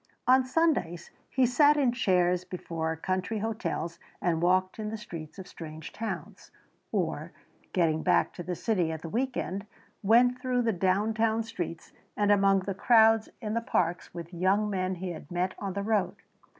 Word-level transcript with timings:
On 0.25 0.43
Sundays 0.43 1.11
he 1.29 1.45
sat 1.45 1.77
in 1.77 1.91
chairs 1.91 2.43
before 2.43 2.95
country 2.95 3.37
hotels 3.37 3.99
and 4.19 4.41
walked 4.41 4.79
in 4.79 4.89
the 4.89 4.97
streets 4.97 5.37
of 5.37 5.47
strange 5.47 5.93
towns, 5.93 6.49
or, 6.91 7.33
getting 7.71 8.01
back 8.01 8.33
to 8.33 8.41
the 8.41 8.55
city 8.55 8.91
at 8.91 9.03
the 9.03 9.09
week 9.09 9.37
end, 9.37 9.67
went 10.01 10.41
through 10.41 10.63
the 10.63 10.73
downtown 10.73 11.43
streets 11.43 11.91
and 12.17 12.31
among 12.31 12.61
the 12.61 12.73
crowds 12.73 13.29
in 13.41 13.53
the 13.53 13.61
parks 13.61 14.11
with 14.11 14.33
young 14.33 14.71
men 14.71 14.95
he 14.95 15.11
had 15.11 15.29
met 15.29 15.53
on 15.59 15.73
the 15.73 15.83
road. 15.83 16.15